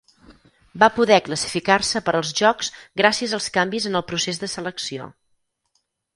Va 0.83 0.87
poder 0.95 1.19
classificar-se 1.27 2.01
per 2.07 2.15
als 2.21 2.31
Jocs 2.39 2.73
gràcies 3.03 3.37
als 3.41 3.51
canvis 3.59 3.89
en 3.93 4.01
el 4.01 4.05
procés 4.13 4.43
de 4.47 4.53
selecció. 4.57 5.09